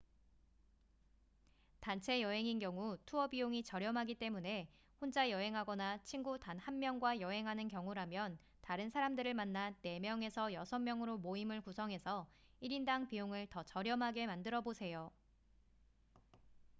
[1.79, 4.67] 단체 여행인 경우 투어 비용이 저렴하기 때문에
[4.99, 12.27] 혼자 여행하거나 친구 단 한 명과 여행하는 경우라면 다른 사람들을 만나 4명에서 6명으로 모임을 구성해서
[12.63, 15.11] 1인당 비용을 더 저렴하게 만들어 보세요